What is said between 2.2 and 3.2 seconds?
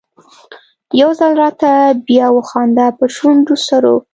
وخانده په